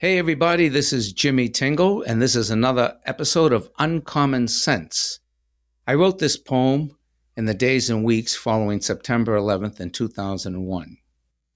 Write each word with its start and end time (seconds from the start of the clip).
Hey, 0.00 0.16
everybody, 0.16 0.68
this 0.68 0.92
is 0.92 1.12
Jimmy 1.12 1.48
Tingle, 1.48 2.02
and 2.02 2.22
this 2.22 2.36
is 2.36 2.52
another 2.52 2.98
episode 3.04 3.52
of 3.52 3.68
Uncommon 3.80 4.46
Sense. 4.46 5.18
I 5.88 5.94
wrote 5.94 6.20
this 6.20 6.36
poem 6.36 6.96
in 7.36 7.46
the 7.46 7.52
days 7.52 7.90
and 7.90 8.04
weeks 8.04 8.36
following 8.36 8.80
September 8.80 9.36
11th 9.36 9.80
in 9.80 9.90
2001. 9.90 10.98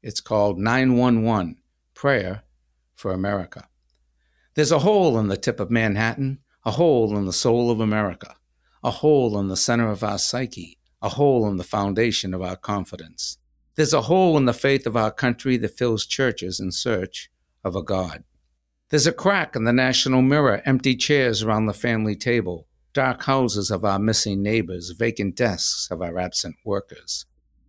It's 0.03 0.21
called 0.21 0.59
911 0.59 1.59
Prayer 1.95 2.43
for 2.97 3.13
America. 3.13 3.69
There's 4.57 4.73
a 4.73 4.81
hole 4.81 5.21
in 5.21 5.29
the 5.29 5.37
tip 5.37 5.61
of 5.61 5.71
Manhattan, 5.71 6.41
a 6.65 6.73
hole 6.73 7.17
in 7.17 7.27
the 7.27 7.33
soul 7.33 7.71
of 7.71 7.79
America, 7.79 8.35
a 8.83 8.91
hole 8.91 9.39
in 9.39 9.47
the 9.47 9.57
center 9.57 9.89
of 9.89 10.03
our 10.03 10.19
psyche, 10.19 10.81
a 11.01 11.11
hole 11.11 11.49
in 11.49 11.59
the 11.59 11.63
foundation 11.63 12.35
of 12.35 12.43
our 12.43 12.57
confidence. 12.57 13.39
There's 13.77 13.95
a 13.95 14.03
hole 14.03 14.37
in 14.37 14.47
the 14.47 14.53
faith 14.53 14.85
of 14.85 14.97
our 14.97 15.13
country 15.13 15.59
that 15.59 15.79
fills 15.79 16.05
churches 16.07 16.59
in 16.59 16.73
search 16.73 17.31
of 17.63 17.77
a 17.77 17.85
God. 17.85 18.25
There's 18.93 19.07
a 19.07 19.13
crack 19.13 19.57
in 19.57 19.65
the 19.65 19.73
national 19.73 20.21
mirror, 20.21 20.61
empty 20.67 20.95
chairs 20.95 21.43
around 21.43 21.65
the 21.65 21.73
family 21.73 22.15
table, 22.15 22.69
dark 22.93 23.23
houses 23.23 23.71
of 23.71 23.87
our 23.87 23.99
missing 23.99 24.43
neighbors, 24.43 24.91
vacant 24.91 25.35
desks 25.35 25.89
of 25.91 26.03
our 26.03 26.19
absent 26.19 26.57
workers. 26.63 27.25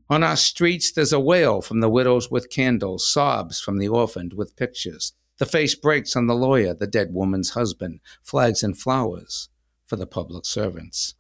On 0.10 0.22
our 0.22 0.36
streets, 0.36 0.92
there's 0.92 1.14
a 1.14 1.22
wail 1.22 1.62
from 1.62 1.80
the 1.80 1.90
widows 1.90 2.30
with 2.30 2.50
candles, 2.50 3.08
sobs 3.08 3.62
from 3.62 3.78
the 3.78 3.88
orphaned 3.88 4.34
with 4.34 4.58
pictures. 4.58 5.14
The 5.38 5.46
face 5.46 5.76
breaks 5.76 6.18
on 6.18 6.28
the 6.28 6.36
lawyer, 6.36 6.74
the 6.74 6.88
dead 6.88 7.14
woman's 7.14 7.52
husband, 7.52 8.02
flags 8.22 8.62
and 8.62 8.78
flowers 8.78 9.48
for 9.86 9.96
the 9.96 10.06
public 10.06 10.46
servants. 10.46 11.16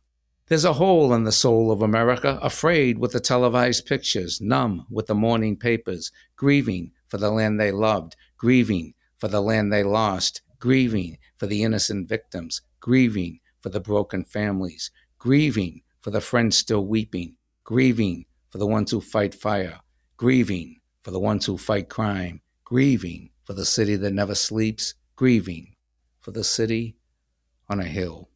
There's 0.48 0.66
a 0.66 0.73
hole 0.73 1.14
in 1.14 1.23
the 1.23 1.31
soul 1.31 1.72
of 1.72 1.81
America, 1.81 2.40
afraid 2.42 2.98
with 2.98 3.14
the 3.14 3.22
televised 3.22 3.86
pictures, 3.86 4.42
numb 4.42 4.86
with 4.90 5.08
the 5.08 5.16
morning 5.16 5.56
papers, 5.56 6.12
grieving 6.36 6.92
for 7.08 7.17
the 7.17 7.31
land 7.31 7.58
they 7.58 7.72
loved, 7.72 8.17
grieving 8.36 8.95
for 9.23 9.30
the 9.30 9.41
land 9.41 9.72
they 9.72 9.84
lost, 9.84 10.41
grieving 10.59 11.18
for 11.38 11.48
the 11.48 11.64
innocent 11.64 12.09
victims, 12.09 12.62
grieving 12.81 13.39
for 13.61 13.70
the 13.70 13.80
broken 13.80 14.22
families, 14.22 14.92
grieving 15.17 15.81
for 16.02 16.11
the 16.11 16.20
friends 16.20 16.58
still 16.58 16.86
weeping, 16.86 17.33
grieving 17.64 18.25
for 18.50 18.58
the 18.58 18.67
ones 18.67 18.92
who 18.92 19.00
fight 19.00 19.33
fire, 19.33 19.80
grieving 20.17 20.75
for 21.02 21.11
the 21.11 21.22
ones 21.22 21.45
who 21.45 21.58
fight 21.58 21.88
crime, 21.88 22.42
grieving 22.66 23.30
for 23.45 23.53
the 23.53 23.64
city 23.64 23.95
that 23.95 24.11
never 24.11 24.36
sleeps, 24.36 24.94
grieving 25.16 25.73
for 26.20 26.31
the 26.31 26.44
city 26.44 26.98
on 27.70 27.80
a 27.80 27.86
hill. 27.86 28.28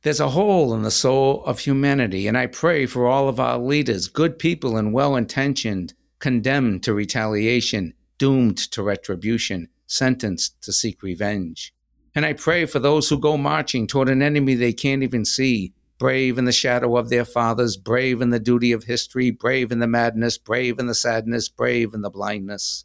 There's 0.00 0.18
a 0.18 0.30
hole 0.30 0.72
in 0.72 0.80
the 0.80 0.90
soul 0.90 1.44
of 1.44 1.58
humanity, 1.58 2.26
and 2.26 2.38
I 2.38 2.46
pray 2.46 2.86
for 2.86 3.06
all 3.06 3.28
of 3.28 3.38
our 3.38 3.58
leaders, 3.58 4.08
good 4.08 4.38
people 4.38 4.78
and 4.78 4.94
well 4.94 5.14
intentioned, 5.14 5.92
condemned 6.20 6.84
to 6.84 6.94
retaliation, 6.94 7.92
doomed 8.16 8.56
to 8.56 8.82
retribution, 8.82 9.68
sentenced 9.90 10.62
to 10.62 10.72
seek 10.72 11.02
revenge. 11.02 11.74
And 12.14 12.24
I 12.24 12.32
pray 12.32 12.64
for 12.64 12.78
those 12.78 13.08
who 13.08 13.18
go 13.18 13.36
marching 13.36 13.86
toward 13.86 14.08
an 14.08 14.22
enemy 14.22 14.54
they 14.54 14.72
can't 14.72 15.02
even 15.02 15.24
see, 15.24 15.72
brave 15.98 16.38
in 16.38 16.44
the 16.44 16.52
shadow 16.52 16.96
of 16.96 17.08
their 17.08 17.24
fathers, 17.24 17.76
brave 17.76 18.20
in 18.20 18.30
the 18.30 18.40
duty 18.40 18.72
of 18.72 18.84
history, 18.84 19.30
brave 19.30 19.72
in 19.72 19.80
the 19.80 19.86
madness, 19.86 20.38
brave 20.38 20.78
in 20.78 20.86
the 20.86 20.94
sadness, 20.94 21.48
brave 21.48 21.92
in 21.92 22.02
the 22.02 22.10
blindness. 22.10 22.84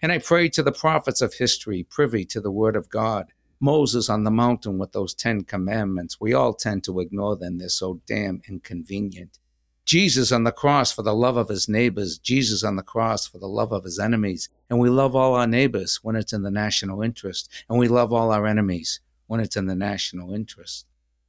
And 0.00 0.12
I 0.12 0.18
pray 0.18 0.48
to 0.50 0.62
the 0.62 0.72
prophets 0.72 1.20
of 1.20 1.34
history, 1.34 1.82
privy 1.82 2.24
to 2.26 2.40
the 2.40 2.50
word 2.50 2.76
of 2.76 2.88
God. 2.88 3.32
Moses 3.60 4.08
on 4.08 4.24
the 4.24 4.30
mountain 4.30 4.78
with 4.78 4.92
those 4.92 5.14
Ten 5.14 5.42
Commandments. 5.42 6.20
We 6.20 6.34
all 6.34 6.54
tend 6.54 6.84
to 6.84 7.00
ignore 7.00 7.36
them, 7.36 7.58
they're 7.58 7.68
so 7.68 8.00
damn 8.06 8.42
inconvenient. 8.48 9.38
Jesus 9.84 10.32
on 10.32 10.44
the 10.44 10.52
cross 10.52 10.90
for 10.90 11.02
the 11.02 11.14
love 11.14 11.36
of 11.36 11.48
his 11.48 11.68
neighbors, 11.68 12.18
Jesus 12.18 12.64
on 12.64 12.76
the 12.76 12.82
cross 12.82 13.26
for 13.26 13.38
the 13.38 13.48
love 13.48 13.70
of 13.70 13.84
his 13.84 13.98
enemies. 13.98 14.48
And 14.70 14.78
we 14.78 14.88
love 14.88 15.14
all 15.14 15.34
our 15.34 15.46
neighbors 15.46 16.00
when 16.02 16.16
it's 16.16 16.32
in 16.32 16.42
the 16.42 16.50
national 16.50 17.02
interest, 17.02 17.50
and 17.68 17.78
we 17.78 17.88
love 17.88 18.12
all 18.12 18.32
our 18.32 18.46
enemies 18.46 19.00
when 19.26 19.40
it's 19.40 19.56
in 19.56 19.66
the 19.66 19.74
national 19.74 20.32
interest. 20.32 20.86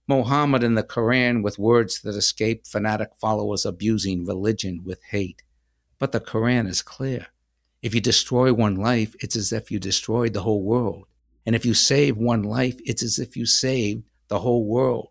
Mohammed 0.07 0.63
in 0.63 0.75
the 0.75 0.83
Quran 0.83 1.43
with 1.43 1.59
words 1.59 2.01
that 2.01 2.15
escape 2.15 2.65
fanatic 2.65 3.09
followers 3.19 3.65
abusing 3.65 4.25
religion 4.25 4.81
with 4.85 5.03
hate. 5.09 5.41
But 5.97 6.11
the 6.11 6.21
Quran 6.21 6.67
is 6.67 6.81
clear. 6.81 7.27
If 7.81 7.93
you 7.93 8.01
destroy 8.01 8.53
one 8.53 8.75
life, 8.75 9.15
it's 9.19 9.35
as 9.35 9.51
if 9.51 9.69
you 9.69 9.79
destroyed 9.79 10.33
the 10.33 10.43
whole 10.43 10.63
world. 10.63 11.07
And 11.45 11.55
if 11.55 11.65
you 11.65 11.73
save 11.73 12.17
one 12.17 12.43
life, 12.43 12.77
it's 12.85 13.03
as 13.03 13.19
if 13.19 13.35
you 13.35 13.45
saved 13.45 14.03
the 14.27 14.39
whole 14.39 14.65
world. 14.65 15.09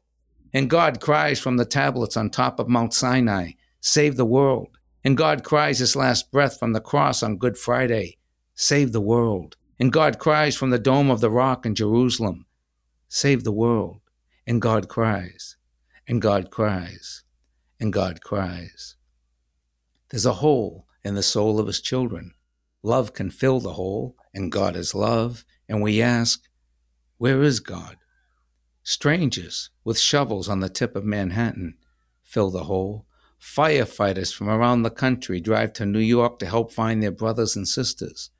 And 0.54 0.70
God 0.70 1.00
cries 1.00 1.40
from 1.40 1.56
the 1.56 1.64
tablets 1.64 2.16
on 2.16 2.30
top 2.30 2.60
of 2.60 2.68
Mount 2.68 2.94
Sinai, 2.94 3.50
Save 3.80 4.16
the 4.16 4.24
world. 4.24 4.78
And 5.02 5.16
God 5.16 5.42
cries 5.42 5.80
his 5.80 5.96
last 5.96 6.30
breath 6.30 6.58
from 6.58 6.72
the 6.72 6.80
cross 6.80 7.22
on 7.22 7.36
Good 7.36 7.58
Friday, 7.58 8.18
Save 8.54 8.92
the 8.92 9.00
world. 9.00 9.56
And 9.80 9.92
God 9.92 10.20
cries 10.20 10.56
from 10.56 10.70
the 10.70 10.78
dome 10.78 11.10
of 11.10 11.20
the 11.20 11.30
rock 11.30 11.66
in 11.66 11.74
Jerusalem, 11.74 12.46
Save 13.08 13.42
the 13.42 13.52
world. 13.52 14.00
And 14.46 14.62
God 14.62 14.88
cries, 14.88 15.56
and 16.06 16.22
God 16.22 16.50
cries, 16.50 17.24
and 17.80 17.92
God 17.92 18.22
cries. 18.22 18.94
There's 20.10 20.26
a 20.26 20.34
hole 20.34 20.86
in 21.02 21.16
the 21.16 21.22
soul 21.22 21.58
of 21.58 21.66
his 21.66 21.80
children. 21.80 22.32
Love 22.82 23.12
can 23.12 23.30
fill 23.30 23.58
the 23.58 23.72
hole, 23.72 24.14
and 24.32 24.52
God 24.52 24.76
is 24.76 24.94
love. 24.94 25.44
And 25.68 25.82
we 25.82 26.00
ask, 26.00 26.42
Where 27.18 27.42
is 27.42 27.58
God? 27.58 27.96
Strangers 28.86 29.70
with 29.82 29.98
shovels 29.98 30.46
on 30.46 30.60
the 30.60 30.68
tip 30.68 30.94
of 30.94 31.06
Manhattan 31.06 31.78
fill 32.22 32.50
the 32.50 32.64
hole. 32.64 33.06
Firefighters 33.40 34.34
from 34.34 34.50
around 34.50 34.82
the 34.82 34.90
country 34.90 35.40
drive 35.40 35.72
to 35.74 35.86
New 35.86 36.00
York 36.00 36.38
to 36.40 36.46
help 36.46 36.70
find 36.70 37.02
their 37.02 37.10
brothers 37.10 37.56
and 37.56 37.66
sisters. 37.66 38.30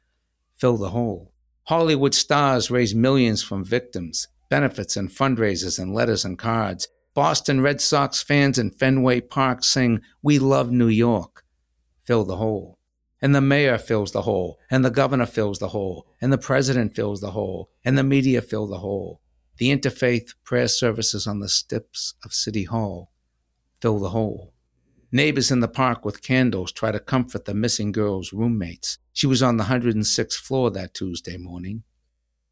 Fill 0.55 0.77
the 0.77 0.91
hole. 0.91 1.33
Hollywood 1.65 2.15
stars 2.15 2.71
raise 2.71 2.95
millions 2.95 3.43
from 3.43 3.65
victims, 3.65 4.29
benefits 4.51 4.99
and 4.99 5.09
fundraisers 5.09 5.79
and 5.79 5.95
letters 5.95 6.27
and 6.27 6.39
cards. 6.39 6.89
Boston 7.15 7.63
Red 7.63 7.81
Sox 7.81 8.23
fans 8.23 8.59
in 8.59 8.71
Fenway 8.71 9.23
Park 9.23 9.65
sing, 9.65 10.03
We 10.23 10.39
love 10.39 10.71
New 10.71 10.89
York. 10.89 11.43
Fill 12.03 12.25
the 12.25 12.37
hole. 12.37 12.79
And 13.23 13.35
the 13.35 13.41
mayor 13.41 13.79
fills 13.79 14.13
the 14.13 14.23
hole, 14.23 14.59
and 14.71 14.85
the 14.85 14.91
governor 14.91 15.25
fills 15.25 15.59
the 15.59 15.69
hole, 15.69 16.07
and 16.21 16.31
the 16.31 16.37
president 16.37 16.95
fills 16.95 17.23
the 17.23 17.31
hole, 17.31 17.71
and 17.83 17.97
the 17.97 18.03
media 18.03 18.43
fill 18.43 18.67
the 18.67 18.79
hole. 18.79 19.23
The 19.57 19.71
interfaith 19.71 20.35
prayer 20.43 20.67
services 20.67 21.29
on 21.29 21.39
the 21.39 21.49
steps 21.49 22.15
of 22.25 22.35
City 22.35 22.65
Hall 22.65 23.13
fill 23.81 24.01
the 24.01 24.11
hole. 24.11 24.53
Neighbors 25.13 25.53
in 25.53 25.61
the 25.61 25.69
park 25.69 26.05
with 26.05 26.23
candles 26.23 26.73
try 26.73 26.91
to 26.91 26.99
comfort 26.99 27.45
the 27.45 27.55
missing 27.55 27.93
girl's 27.93 28.33
roommates. 28.33 28.99
She 29.13 29.29
was 29.29 29.45
on 29.45 29.57
the 29.57 29.65
106th 29.65 30.35
floor 30.35 30.73
that 30.73 30.93
Tuesday 30.93 31.37
morning. 31.37 31.85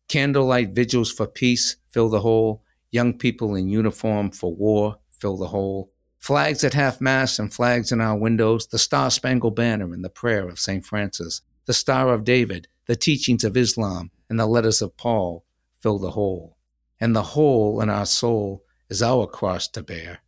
Candlelight 0.06 0.70
vigils 0.70 1.10
for 1.10 1.26
peace 1.26 1.76
fill 1.90 2.08
the 2.08 2.20
hole. 2.20 2.62
Young 2.92 3.18
people 3.18 3.56
in 3.56 3.68
uniform 3.68 4.30
for 4.30 4.54
war 4.54 4.98
fill 5.18 5.36
the 5.36 5.48
hole. 5.48 5.90
Flags 6.20 6.62
at 6.62 6.74
half 6.74 7.00
mast 7.00 7.40
and 7.40 7.52
flags 7.52 7.90
in 7.90 8.00
our 8.00 8.16
windows, 8.16 8.68
the 8.68 8.78
Star 8.78 9.10
Spangled 9.10 9.56
Banner 9.56 9.92
and 9.92 10.04
the 10.04 10.08
prayer 10.08 10.48
of 10.48 10.60
St. 10.60 10.86
Francis, 10.86 11.40
the 11.66 11.74
Star 11.74 12.14
of 12.14 12.22
David, 12.22 12.68
the 12.86 12.94
teachings 12.94 13.42
of 13.42 13.56
Islam, 13.56 14.12
and 14.30 14.38
the 14.38 14.46
letters 14.46 14.80
of 14.80 14.96
Paul 14.96 15.44
fill 15.80 15.98
the 15.98 16.12
hole 16.12 16.56
and 17.02 17.16
the 17.16 17.22
hole 17.34 17.80
in 17.80 17.90
our 17.90 18.06
soul 18.06 18.64
is 18.88 19.02
our 19.02 19.26
cross 19.26 19.66
to 19.66 19.82
bear, 19.82 20.20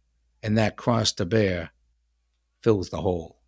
and 0.43 0.59
that 0.59 0.77
cross 0.77 1.13
to 1.13 1.25
bear 1.25 1.71
fills 2.65 2.91
the 2.91 3.01
hole. 3.01 3.39